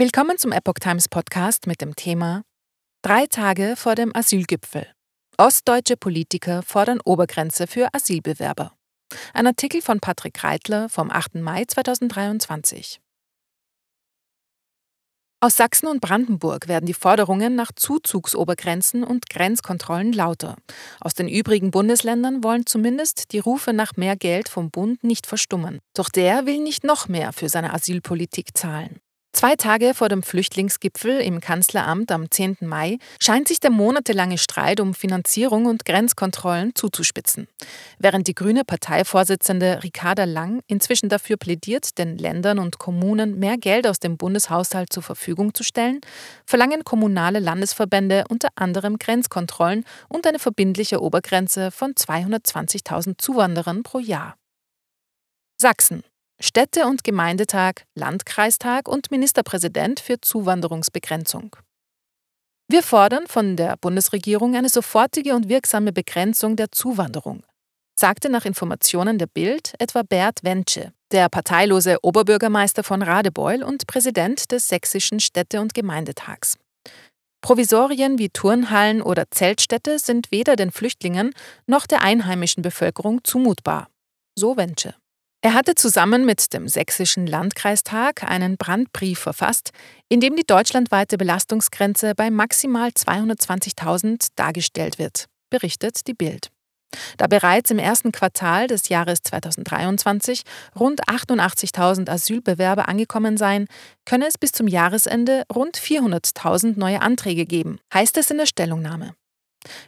Willkommen 0.00 0.38
zum 0.38 0.52
Epoch 0.52 0.74
Times 0.80 1.08
Podcast 1.08 1.66
mit 1.66 1.80
dem 1.80 1.96
Thema 1.96 2.44
Drei 3.02 3.26
Tage 3.26 3.74
vor 3.74 3.96
dem 3.96 4.14
Asylgipfel. 4.14 4.86
Ostdeutsche 5.38 5.96
Politiker 5.96 6.62
fordern 6.62 7.00
Obergrenze 7.04 7.66
für 7.66 7.92
Asylbewerber. 7.92 8.76
Ein 9.34 9.48
Artikel 9.48 9.82
von 9.82 9.98
Patrick 9.98 10.44
Reitler 10.44 10.88
vom 10.88 11.10
8. 11.10 11.34
Mai 11.42 11.64
2023. 11.64 13.00
Aus 15.40 15.56
Sachsen 15.56 15.88
und 15.88 16.00
Brandenburg 16.00 16.68
werden 16.68 16.86
die 16.86 16.94
Forderungen 16.94 17.56
nach 17.56 17.72
Zuzugsobergrenzen 17.74 19.02
und 19.02 19.28
Grenzkontrollen 19.28 20.12
lauter. 20.12 20.54
Aus 21.00 21.14
den 21.14 21.28
übrigen 21.28 21.72
Bundesländern 21.72 22.44
wollen 22.44 22.66
zumindest 22.66 23.32
die 23.32 23.40
Rufe 23.40 23.72
nach 23.72 23.96
mehr 23.96 24.14
Geld 24.14 24.48
vom 24.48 24.70
Bund 24.70 25.02
nicht 25.02 25.26
verstummen. 25.26 25.80
Doch 25.92 26.08
der 26.08 26.46
will 26.46 26.60
nicht 26.60 26.84
noch 26.84 27.08
mehr 27.08 27.32
für 27.32 27.48
seine 27.48 27.74
Asylpolitik 27.74 28.56
zahlen. 28.56 29.00
Zwei 29.32 29.56
Tage 29.56 29.92
vor 29.94 30.08
dem 30.08 30.22
Flüchtlingsgipfel 30.22 31.20
im 31.20 31.40
Kanzleramt 31.40 32.10
am 32.10 32.30
10. 32.30 32.56
Mai 32.62 32.98
scheint 33.20 33.46
sich 33.46 33.60
der 33.60 33.70
monatelange 33.70 34.38
Streit 34.38 34.80
um 34.80 34.94
Finanzierung 34.94 35.66
und 35.66 35.84
Grenzkontrollen 35.84 36.74
zuzuspitzen. 36.74 37.46
Während 37.98 38.26
die 38.26 38.34
grüne 38.34 38.64
Parteivorsitzende 38.64 39.80
Ricarda 39.84 40.24
Lang 40.24 40.60
inzwischen 40.66 41.08
dafür 41.08 41.36
plädiert, 41.36 41.98
den 41.98 42.16
Ländern 42.16 42.58
und 42.58 42.78
Kommunen 42.78 43.38
mehr 43.38 43.58
Geld 43.58 43.86
aus 43.86 44.00
dem 44.00 44.16
Bundeshaushalt 44.16 44.92
zur 44.92 45.02
Verfügung 45.02 45.54
zu 45.54 45.62
stellen, 45.62 46.00
verlangen 46.46 46.82
kommunale 46.82 47.38
Landesverbände 47.38 48.24
unter 48.30 48.48
anderem 48.56 48.98
Grenzkontrollen 48.98 49.84
und 50.08 50.26
eine 50.26 50.38
verbindliche 50.38 51.00
Obergrenze 51.00 51.70
von 51.70 51.92
220.000 51.92 53.18
Zuwanderern 53.18 53.82
pro 53.82 53.98
Jahr. 53.98 54.36
Sachsen. 55.60 56.02
Städte- 56.40 56.86
und 56.86 57.02
Gemeindetag, 57.02 57.84
Landkreistag 57.94 58.88
und 58.88 59.10
Ministerpräsident 59.10 59.98
für 59.98 60.20
Zuwanderungsbegrenzung. 60.20 61.56
Wir 62.70 62.82
fordern 62.82 63.26
von 63.26 63.56
der 63.56 63.76
Bundesregierung 63.76 64.54
eine 64.54 64.68
sofortige 64.68 65.34
und 65.34 65.48
wirksame 65.48 65.92
Begrenzung 65.92 66.54
der 66.54 66.70
Zuwanderung, 66.70 67.42
sagte 67.98 68.28
nach 68.28 68.44
Informationen 68.44 69.18
der 69.18 69.26
Bild 69.26 69.72
etwa 69.78 70.02
Bert 70.02 70.44
Wensche, 70.44 70.92
der 71.10 71.28
parteilose 71.28 71.96
Oberbürgermeister 72.02 72.84
von 72.84 73.02
Radebeul 73.02 73.64
und 73.64 73.86
Präsident 73.86 74.52
des 74.52 74.68
Sächsischen 74.68 75.18
Städte- 75.18 75.60
und 75.60 75.74
Gemeindetags. 75.74 76.58
Provisorien 77.40 78.18
wie 78.18 78.28
Turnhallen 78.28 79.00
oder 79.02 79.24
Zeltstädte 79.30 79.98
sind 79.98 80.30
weder 80.30 80.54
den 80.54 80.70
Flüchtlingen 80.70 81.32
noch 81.66 81.86
der 81.86 82.02
einheimischen 82.02 82.62
Bevölkerung 82.62 83.24
zumutbar. 83.24 83.88
So 84.36 84.56
Wensche. 84.56 84.94
Er 85.40 85.54
hatte 85.54 85.76
zusammen 85.76 86.24
mit 86.24 86.52
dem 86.52 86.66
Sächsischen 86.66 87.26
Landkreistag 87.28 88.24
einen 88.24 88.56
Brandbrief 88.56 89.20
verfasst, 89.20 89.70
in 90.08 90.18
dem 90.20 90.34
die 90.34 90.44
deutschlandweite 90.44 91.16
Belastungsgrenze 91.16 92.14
bei 92.16 92.28
maximal 92.28 92.88
220.000 92.88 94.30
dargestellt 94.34 94.98
wird, 94.98 95.26
berichtet 95.48 96.08
die 96.08 96.14
Bild. 96.14 96.50
Da 97.18 97.28
bereits 97.28 97.70
im 97.70 97.78
ersten 97.78 98.10
Quartal 98.10 98.66
des 98.66 98.88
Jahres 98.88 99.20
2023 99.22 100.42
rund 100.78 101.04
88.000 101.04 102.10
Asylbewerber 102.10 102.88
angekommen 102.88 103.36
seien, 103.36 103.66
könne 104.06 104.26
es 104.26 104.38
bis 104.38 104.50
zum 104.50 104.66
Jahresende 104.66 105.44
rund 105.54 105.78
400.000 105.78 106.78
neue 106.78 107.00
Anträge 107.00 107.44
geben, 107.44 107.78
heißt 107.94 108.16
es 108.16 108.32
in 108.32 108.38
der 108.38 108.46
Stellungnahme. 108.46 109.14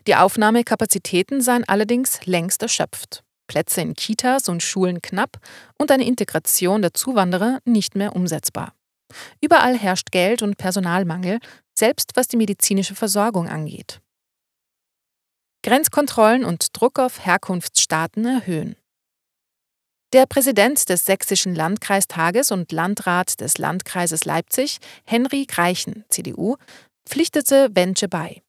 Die 0.06 0.14
Aufnahmekapazitäten 0.14 1.40
seien 1.40 1.64
allerdings 1.66 2.24
längst 2.26 2.62
erschöpft. 2.62 3.24
Plätze 3.50 3.80
in 3.80 3.94
Kitas 3.94 4.48
und 4.48 4.62
Schulen 4.62 5.02
knapp 5.02 5.40
und 5.76 5.90
eine 5.90 6.06
Integration 6.06 6.82
der 6.82 6.94
Zuwanderer 6.94 7.58
nicht 7.64 7.96
mehr 7.96 8.14
umsetzbar. 8.14 8.74
Überall 9.40 9.76
herrscht 9.76 10.12
Geld- 10.12 10.42
und 10.42 10.56
Personalmangel, 10.56 11.40
selbst 11.76 12.12
was 12.14 12.28
die 12.28 12.36
medizinische 12.36 12.94
Versorgung 12.94 13.48
angeht. 13.48 14.00
Grenzkontrollen 15.64 16.44
und 16.44 16.68
Druck 16.80 17.00
auf 17.00 17.26
Herkunftsstaaten 17.26 18.24
erhöhen. 18.24 18.76
Der 20.12 20.26
Präsident 20.26 20.88
des 20.88 21.04
Sächsischen 21.04 21.56
Landkreistages 21.56 22.52
und 22.52 22.70
Landrat 22.70 23.40
des 23.40 23.58
Landkreises 23.58 24.24
Leipzig, 24.26 24.78
Henry 25.04 25.44
Greichen, 25.46 26.04
CDU, 26.08 26.54
pflichtete 27.04 27.68
Wensche 27.74 28.06
bei. 28.06 28.42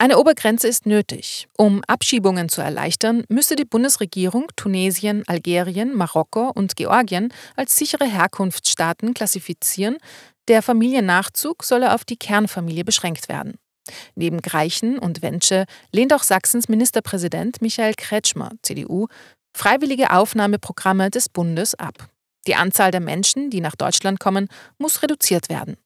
Eine 0.00 0.18
Obergrenze 0.18 0.68
ist 0.68 0.86
nötig. 0.86 1.48
Um 1.56 1.82
Abschiebungen 1.88 2.48
zu 2.48 2.60
erleichtern, 2.60 3.24
müsse 3.28 3.56
die 3.56 3.64
Bundesregierung 3.64 4.46
Tunesien, 4.54 5.24
Algerien, 5.26 5.92
Marokko 5.92 6.52
und 6.54 6.76
Georgien 6.76 7.32
als 7.56 7.76
sichere 7.76 8.04
Herkunftsstaaten 8.04 9.12
klassifizieren. 9.12 9.98
Der 10.46 10.62
Familiennachzug 10.62 11.64
solle 11.64 11.94
auf 11.94 12.04
die 12.04 12.16
Kernfamilie 12.16 12.84
beschränkt 12.84 13.28
werden. 13.28 13.58
Neben 14.14 14.40
Greichen 14.40 15.00
und 15.00 15.20
Wensche 15.20 15.64
lehnt 15.90 16.12
auch 16.12 16.22
Sachsens 16.22 16.68
Ministerpräsident 16.68 17.60
Michael 17.60 17.94
Kretschmer, 17.94 18.52
CDU, 18.62 19.08
freiwillige 19.52 20.12
Aufnahmeprogramme 20.12 21.10
des 21.10 21.28
Bundes 21.28 21.74
ab. 21.74 22.08
Die 22.46 22.54
Anzahl 22.54 22.92
der 22.92 23.00
Menschen, 23.00 23.50
die 23.50 23.60
nach 23.60 23.74
Deutschland 23.74 24.20
kommen, 24.20 24.48
muss 24.78 25.02
reduziert 25.02 25.48
werden. 25.48 25.76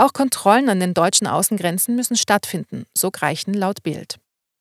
Auch 0.00 0.12
Kontrollen 0.12 0.68
an 0.68 0.78
den 0.78 0.94
deutschen 0.94 1.26
Außengrenzen 1.26 1.96
müssen 1.96 2.16
stattfinden, 2.16 2.86
so 2.96 3.10
Greichen 3.10 3.52
laut 3.52 3.82
Bild. 3.82 4.18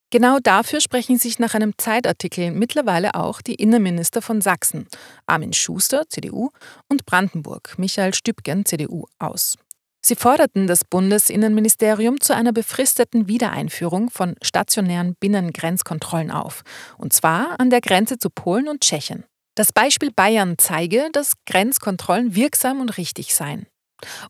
Genau 0.09 0.39
dafür 0.41 0.81
sprechen 0.81 1.19
sich 1.19 1.37
nach 1.37 1.53
einem 1.53 1.77
Zeitartikel 1.77 2.51
mittlerweile 2.51 3.13
auch 3.13 3.41
die 3.41 3.55
Innenminister 3.55 4.23
von 4.23 4.41
Sachsen, 4.41 4.87
Armin 5.27 5.53
Schuster, 5.53 6.09
CDU, 6.09 6.49
und 6.89 7.05
Brandenburg, 7.05 7.75
Michael 7.77 8.15
Stübgen, 8.15 8.65
CDU, 8.65 9.05
aus. 9.19 9.57
Sie 10.03 10.15
forderten 10.15 10.65
das 10.65 10.85
Bundesinnenministerium 10.85 12.19
zu 12.19 12.33
einer 12.33 12.53
befristeten 12.53 13.27
Wiedereinführung 13.27 14.09
von 14.09 14.35
stationären 14.41 15.15
Binnengrenzkontrollen 15.19 16.31
auf, 16.31 16.63
und 16.97 17.13
zwar 17.13 17.59
an 17.59 17.69
der 17.69 17.81
Grenze 17.81 18.17
zu 18.17 18.29
Polen 18.29 18.69
und 18.69 18.81
Tschechien. 18.81 19.25
Das 19.53 19.73
Beispiel 19.73 20.11
Bayern 20.11 20.55
zeige, 20.57 21.09
dass 21.11 21.33
Grenzkontrollen 21.45 22.33
wirksam 22.33 22.79
und 22.79 22.97
richtig 22.97 23.35
seien. 23.35 23.67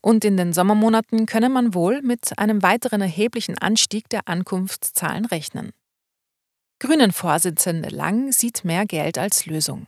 Und 0.02 0.24
in 0.26 0.38
den 0.38 0.54
Sommermonaten 0.54 1.26
könne 1.26 1.50
man 1.50 1.74
wohl 1.74 2.02
mit 2.02 2.38
einem 2.38 2.64
weiteren 2.64 3.02
erheblichen 3.02 3.58
Anstieg 3.58 4.10
der 4.10 4.22
Ankunftszahlen 4.28 5.26
rechnen. 5.26 5.72
Grünen-Vorsitzende 6.80 7.90
Lang 7.90 8.32
sieht 8.32 8.64
mehr 8.64 8.86
Geld 8.86 9.18
als 9.18 9.46
Lösung. 9.46 9.88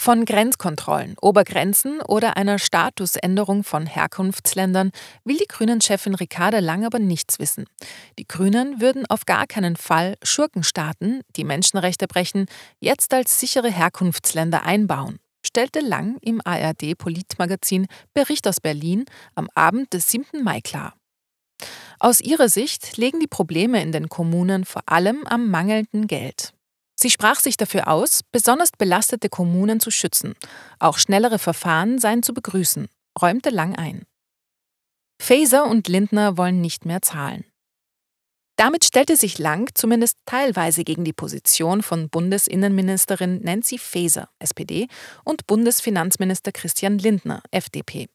Von 0.00 0.24
Grenzkontrollen, 0.24 1.14
Obergrenzen 1.20 2.00
oder 2.00 2.38
einer 2.38 2.58
Statusänderung 2.58 3.64
von 3.64 3.84
Herkunftsländern 3.84 4.92
will 5.24 5.36
die 5.36 5.46
Grünen-Chefin 5.46 6.14
Ricarda 6.14 6.60
Lang 6.60 6.86
aber 6.86 6.98
nichts 6.98 7.38
wissen. 7.38 7.66
Die 8.18 8.26
Grünen 8.26 8.80
würden 8.80 9.04
auf 9.04 9.26
gar 9.26 9.46
keinen 9.46 9.76
Fall 9.76 10.16
Schurkenstaaten, 10.22 11.20
die 11.36 11.44
Menschenrechte 11.44 12.06
brechen, 12.06 12.46
jetzt 12.78 13.12
als 13.12 13.38
sichere 13.38 13.70
Herkunftsländer 13.70 14.62
einbauen 14.64 15.18
stellte 15.44 15.80
Lang 15.80 16.18
im 16.22 16.40
ARD 16.44 16.96
Politmagazin 16.96 17.86
Bericht 18.14 18.46
aus 18.46 18.60
Berlin 18.60 19.04
am 19.34 19.48
Abend 19.54 19.92
des 19.92 20.10
7. 20.10 20.42
Mai 20.42 20.60
klar. 20.60 20.94
Aus 21.98 22.20
ihrer 22.20 22.48
Sicht 22.48 22.96
legen 22.96 23.20
die 23.20 23.26
Probleme 23.26 23.82
in 23.82 23.92
den 23.92 24.08
Kommunen 24.08 24.64
vor 24.64 24.82
allem 24.86 25.26
am 25.26 25.50
mangelnden 25.50 26.06
Geld. 26.06 26.54
Sie 26.98 27.10
sprach 27.10 27.40
sich 27.40 27.56
dafür 27.56 27.88
aus, 27.88 28.20
besonders 28.30 28.72
belastete 28.72 29.28
Kommunen 29.28 29.80
zu 29.80 29.90
schützen. 29.90 30.34
Auch 30.78 30.98
schnellere 30.98 31.38
Verfahren 31.38 31.98
seien 31.98 32.22
zu 32.22 32.34
begrüßen, 32.34 32.88
räumte 33.20 33.50
Lang 33.50 33.74
ein. 33.76 34.04
Faeser 35.20 35.66
und 35.66 35.88
Lindner 35.88 36.36
wollen 36.36 36.60
nicht 36.60 36.86
mehr 36.86 37.02
zahlen. 37.02 37.44
Damit 38.60 38.84
stellte 38.84 39.16
sich 39.16 39.38
Lang 39.38 39.70
zumindest 39.72 40.18
teilweise 40.26 40.84
gegen 40.84 41.02
die 41.02 41.14
Position 41.14 41.82
von 41.82 42.10
Bundesinnenministerin 42.10 43.40
Nancy 43.42 43.78
Faeser, 43.78 44.28
SPD, 44.38 44.86
und 45.24 45.46
Bundesfinanzminister 45.46 46.52
Christian 46.52 46.98
Lindner, 46.98 47.42
FDP. 47.52 48.08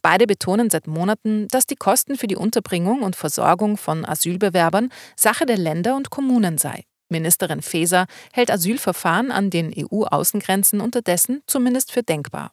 Beide 0.00 0.26
betonen 0.26 0.70
seit 0.70 0.86
Monaten, 0.86 1.48
dass 1.48 1.66
die 1.66 1.76
Kosten 1.76 2.16
für 2.16 2.28
die 2.28 2.36
Unterbringung 2.36 3.02
und 3.02 3.14
Versorgung 3.14 3.76
von 3.76 4.06
Asylbewerbern 4.06 4.88
Sache 5.16 5.44
der 5.44 5.58
Länder 5.58 5.96
und 5.96 6.08
Kommunen 6.08 6.56
sei. 6.56 6.84
Ministerin 7.10 7.60
Faeser 7.60 8.06
hält 8.32 8.50
Asylverfahren 8.50 9.30
an 9.30 9.50
den 9.50 9.70
EU-Außengrenzen 9.76 10.80
unterdessen 10.80 11.42
zumindest 11.46 11.92
für 11.92 12.02
denkbar. 12.02 12.52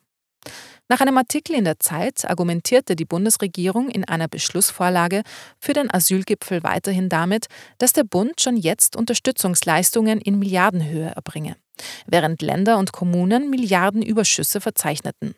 Nach 0.90 1.02
einem 1.02 1.18
Artikel 1.18 1.54
in 1.54 1.66
der 1.66 1.80
Zeit 1.80 2.24
argumentierte 2.30 2.96
die 2.96 3.06
Bundesregierung 3.06 3.90
in 3.90 4.06
einer 4.06 4.30
Beschlussvorlage 4.30 5.24
für 5.60 5.74
den 5.74 5.94
Asylgipfel 5.94 6.64
weiterhin 6.64 7.10
damit, 7.10 7.48
dass 7.78 7.92
der 7.92 8.06
Bund 8.06 8.40
schon 8.42 8.56
jetzt 8.56 8.96
Unterstützungsleistungen 8.96 10.22
in 10.22 10.40
Milliardenhöhe 10.40 11.10
erbringe, 11.10 11.58
während 12.06 12.42
Länder 12.42 12.78
und 12.78 12.94
Kommunen 12.94 13.50
Milliardenüberschüsse 13.50 14.62
verzeichneten. 14.62 15.36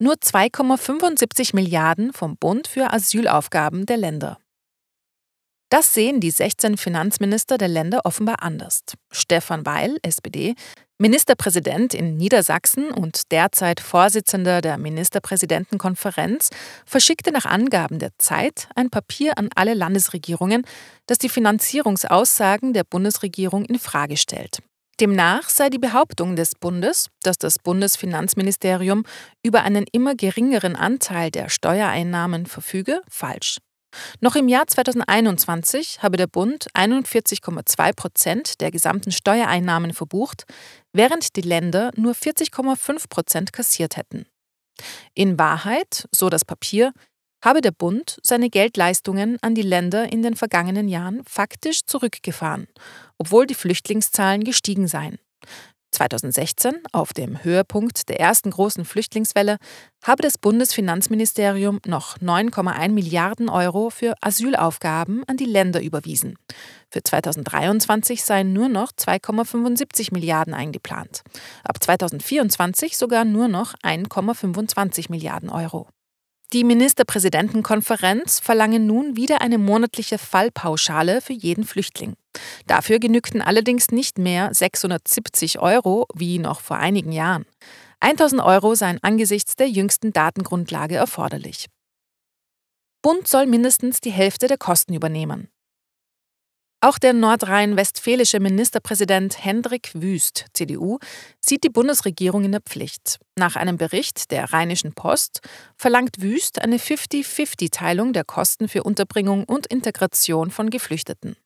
Nur 0.00 0.14
2,75 0.14 1.54
Milliarden 1.54 2.12
vom 2.12 2.36
Bund 2.36 2.66
für 2.66 2.92
Asylaufgaben 2.92 3.84
der 3.84 3.98
Länder. 3.98 4.38
Das 5.70 5.92
sehen 5.92 6.20
die 6.20 6.30
16 6.30 6.78
Finanzminister 6.78 7.58
der 7.58 7.68
Länder 7.68 8.00
offenbar 8.04 8.42
anders. 8.42 8.80
Stefan 9.10 9.66
Weil, 9.66 9.98
SPD, 10.02 10.54
Ministerpräsident 10.96 11.92
in 11.92 12.16
Niedersachsen 12.16 12.90
und 12.90 13.30
derzeit 13.30 13.78
Vorsitzender 13.78 14.62
der 14.62 14.78
Ministerpräsidentenkonferenz, 14.78 16.48
verschickte 16.86 17.32
nach 17.32 17.44
Angaben 17.44 17.98
der 17.98 18.10
Zeit 18.18 18.68
ein 18.74 18.88
Papier 18.88 19.36
an 19.36 19.50
alle 19.54 19.74
Landesregierungen, 19.74 20.64
das 21.06 21.18
die 21.18 21.28
Finanzierungsaussagen 21.28 22.72
der 22.72 22.84
Bundesregierung 22.84 23.64
in 23.66 23.78
Frage 23.78 24.16
stellt. 24.16 24.58
Demnach 25.00 25.50
sei 25.50 25.70
die 25.70 25.78
Behauptung 25.78 26.34
des 26.34 26.56
Bundes, 26.56 27.10
dass 27.22 27.38
das 27.38 27.60
Bundesfinanzministerium 27.60 29.04
über 29.44 29.62
einen 29.62 29.84
immer 29.92 30.16
geringeren 30.16 30.74
Anteil 30.74 31.30
der 31.30 31.50
Steuereinnahmen 31.50 32.46
verfüge, 32.46 33.02
falsch. 33.08 33.58
Noch 34.20 34.36
im 34.36 34.48
Jahr 34.48 34.66
2021 34.66 36.02
habe 36.02 36.16
der 36.16 36.26
Bund 36.26 36.66
41,2 36.74 37.94
Prozent 37.94 38.60
der 38.60 38.70
gesamten 38.70 39.12
Steuereinnahmen 39.12 39.94
verbucht, 39.94 40.44
während 40.92 41.36
die 41.36 41.42
Länder 41.42 41.90
nur 41.96 42.14
40,5 42.14 43.08
Prozent 43.08 43.52
kassiert 43.52 43.96
hätten. 43.96 44.26
In 45.14 45.38
Wahrheit, 45.38 46.08
so 46.12 46.28
das 46.28 46.44
Papier, 46.44 46.92
habe 47.44 47.60
der 47.60 47.70
Bund 47.70 48.18
seine 48.22 48.50
Geldleistungen 48.50 49.38
an 49.42 49.54
die 49.54 49.62
Länder 49.62 50.12
in 50.12 50.22
den 50.22 50.34
vergangenen 50.34 50.88
Jahren 50.88 51.22
faktisch 51.24 51.82
zurückgefahren, 51.86 52.66
obwohl 53.16 53.46
die 53.46 53.54
Flüchtlingszahlen 53.54 54.42
gestiegen 54.42 54.88
seien. 54.88 55.18
2016, 55.92 56.74
auf 56.92 57.12
dem 57.12 57.42
Höhepunkt 57.42 58.08
der 58.08 58.20
ersten 58.20 58.50
großen 58.50 58.84
Flüchtlingswelle, 58.84 59.56
habe 60.02 60.22
das 60.22 60.38
Bundesfinanzministerium 60.38 61.80
noch 61.86 62.18
9,1 62.18 62.90
Milliarden 62.90 63.48
Euro 63.48 63.90
für 63.90 64.14
Asylaufgaben 64.20 65.24
an 65.26 65.36
die 65.36 65.44
Länder 65.44 65.82
überwiesen. 65.82 66.36
Für 66.90 67.02
2023 67.02 68.22
seien 68.22 68.52
nur 68.52 68.68
noch 68.68 68.92
2,75 68.92 70.12
Milliarden 70.12 70.54
eingeplant. 70.54 71.22
Ab 71.64 71.82
2024 71.82 72.96
sogar 72.96 73.24
nur 73.24 73.48
noch 73.48 73.74
1,25 73.82 75.10
Milliarden 75.10 75.50
Euro. 75.50 75.88
Die 76.54 76.64
Ministerpräsidentenkonferenz 76.64 78.40
verlange 78.40 78.80
nun 78.80 79.16
wieder 79.16 79.42
eine 79.42 79.58
monatliche 79.58 80.16
Fallpauschale 80.16 81.20
für 81.20 81.34
jeden 81.34 81.64
Flüchtling. 81.64 82.14
Dafür 82.66 82.98
genügten 82.98 83.42
allerdings 83.42 83.90
nicht 83.90 84.16
mehr 84.16 84.48
670 84.54 85.58
Euro 85.58 86.06
wie 86.14 86.38
noch 86.38 86.60
vor 86.62 86.78
einigen 86.78 87.12
Jahren. 87.12 87.44
1000 88.00 88.42
Euro 88.42 88.74
seien 88.74 88.98
angesichts 89.02 89.56
der 89.56 89.68
jüngsten 89.68 90.14
Datengrundlage 90.14 90.96
erforderlich. 90.96 91.66
Bund 93.02 93.28
soll 93.28 93.44
mindestens 93.46 94.00
die 94.00 94.10
Hälfte 94.10 94.46
der 94.46 94.56
Kosten 94.58 94.94
übernehmen. 94.94 95.50
Auch 96.80 96.98
der 96.98 97.12
nordrhein-westfälische 97.12 98.38
Ministerpräsident 98.38 99.44
Hendrik 99.44 99.90
Wüst, 99.94 100.46
CDU, 100.52 100.98
sieht 101.40 101.64
die 101.64 101.70
Bundesregierung 101.70 102.44
in 102.44 102.52
der 102.52 102.60
Pflicht. 102.60 103.18
Nach 103.36 103.56
einem 103.56 103.78
Bericht 103.78 104.30
der 104.30 104.52
Rheinischen 104.52 104.92
Post 104.92 105.40
verlangt 105.76 106.22
Wüst 106.22 106.62
eine 106.62 106.76
50-50-Teilung 106.76 108.12
der 108.12 108.22
Kosten 108.22 108.68
für 108.68 108.84
Unterbringung 108.84 109.42
und 109.42 109.66
Integration 109.66 110.52
von 110.52 110.70
Geflüchteten. 110.70 111.36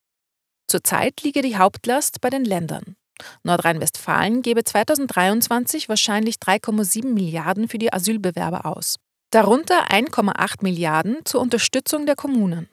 Zurzeit 0.69 1.23
liege 1.23 1.41
die 1.41 1.57
Hauptlast 1.57 2.21
bei 2.21 2.29
den 2.29 2.45
Ländern. 2.45 2.97
Nordrhein-Westfalen 3.43 4.43
gebe 4.43 4.65
2023 4.65 5.89
wahrscheinlich 5.89 6.37
3,7 6.37 7.07
Milliarden 7.07 7.69
für 7.69 7.79
die 7.79 7.91
Asylbewerber 7.91 8.67
aus. 8.67 8.99
Darunter 9.33 9.91
1,8 9.91 10.57
Milliarden 10.61 11.25
zur 11.25 11.41
Unterstützung 11.41 12.05
der 12.05 12.17
Kommunen. 12.17 12.69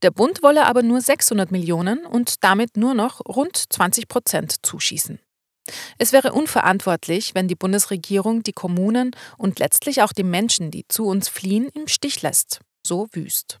Der 0.00 0.10
Bund 0.10 0.42
wolle 0.42 0.64
aber 0.64 0.82
nur 0.82 1.02
600 1.02 1.50
Millionen 1.50 2.06
und 2.06 2.42
damit 2.42 2.78
nur 2.78 2.94
noch 2.94 3.20
rund 3.26 3.62
20 3.70 4.08
Prozent 4.08 4.54
zuschießen. 4.64 5.20
Es 5.98 6.14
wäre 6.14 6.32
unverantwortlich, 6.32 7.34
wenn 7.34 7.46
die 7.46 7.54
Bundesregierung 7.54 8.42
die 8.42 8.54
Kommunen 8.54 9.10
und 9.36 9.58
letztlich 9.58 10.00
auch 10.00 10.14
die 10.14 10.22
Menschen, 10.22 10.70
die 10.70 10.88
zu 10.88 11.04
uns 11.04 11.28
fliehen, 11.28 11.68
im 11.74 11.88
Stich 11.88 12.22
lässt. 12.22 12.60
So 12.82 13.08
wüst. 13.12 13.58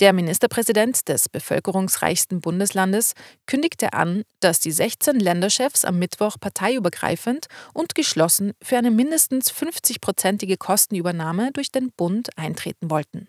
Der 0.00 0.12
Ministerpräsident 0.12 1.08
des 1.08 1.28
bevölkerungsreichsten 1.28 2.40
Bundeslandes 2.40 3.14
kündigte 3.46 3.92
an, 3.92 4.24
dass 4.40 4.60
die 4.60 4.72
16 4.72 5.18
Länderchefs 5.18 5.84
am 5.84 5.98
Mittwoch 5.98 6.36
parteiübergreifend 6.40 7.46
und 7.72 7.94
geschlossen 7.94 8.52
für 8.62 8.78
eine 8.78 8.90
mindestens 8.90 9.52
50-prozentige 9.52 10.56
Kostenübernahme 10.56 11.52
durch 11.52 11.70
den 11.70 11.92
Bund 11.92 12.36
eintreten 12.36 12.90
wollten. 12.90 13.28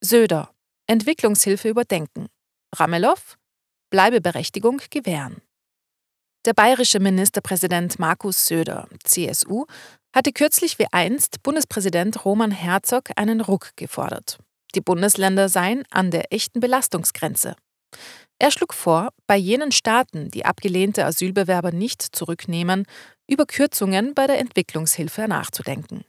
Söder 0.00 0.50
Entwicklungshilfe 0.86 1.68
überdenken. 1.68 2.28
Ramelow 2.74 3.18
Bleibeberechtigung 3.90 4.80
gewähren. 4.90 5.42
Der 6.44 6.54
bayerische 6.54 7.00
Ministerpräsident 7.00 7.98
Markus 7.98 8.46
Söder, 8.46 8.88
CSU, 9.02 9.66
hatte 10.14 10.32
kürzlich 10.32 10.78
wie 10.78 10.86
einst 10.92 11.42
Bundespräsident 11.42 12.24
Roman 12.24 12.52
Herzog 12.52 13.10
einen 13.16 13.40
Ruck 13.40 13.70
gefordert. 13.76 14.38
Die 14.74 14.80
Bundesländer 14.80 15.48
seien 15.48 15.84
an 15.90 16.10
der 16.10 16.32
echten 16.32 16.60
Belastungsgrenze. 16.60 17.56
Er 18.38 18.50
schlug 18.50 18.74
vor, 18.74 19.10
bei 19.26 19.36
jenen 19.36 19.72
Staaten, 19.72 20.30
die 20.30 20.44
abgelehnte 20.44 21.06
Asylbewerber 21.06 21.72
nicht 21.72 22.02
zurücknehmen, 22.02 22.84
über 23.26 23.46
Kürzungen 23.46 24.14
bei 24.14 24.26
der 24.26 24.38
Entwicklungshilfe 24.38 25.26
nachzudenken. 25.26 26.04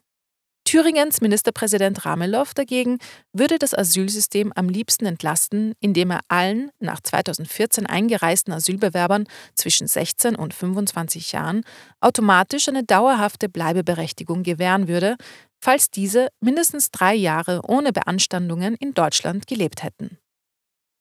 Thüringens 0.67 1.21
Ministerpräsident 1.21 2.05
Ramelow 2.05 2.49
dagegen 2.53 2.97
würde 3.31 3.57
das 3.57 3.73
Asylsystem 3.73 4.51
am 4.53 4.67
liebsten 4.67 5.05
entlasten, 5.05 5.75
indem 5.79 6.11
er 6.11 6.19
allen 6.27 6.71
nach 6.81 6.99
2014 6.99 7.85
eingereisten 7.85 8.51
Asylbewerbern 8.51 9.27
zwischen 9.55 9.87
16 9.87 10.35
und 10.35 10.53
25 10.53 11.31
Jahren 11.31 11.61
automatisch 12.01 12.67
eine 12.67 12.83
dauerhafte 12.83 13.47
Bleibeberechtigung 13.47 14.43
gewähren 14.43 14.89
würde, 14.89 15.15
falls 15.61 15.89
diese 15.89 16.27
mindestens 16.41 16.91
drei 16.91 17.15
Jahre 17.15 17.61
ohne 17.63 17.93
Beanstandungen 17.93 18.75
in 18.75 18.93
Deutschland 18.93 19.47
gelebt 19.47 19.83
hätten. 19.83 20.17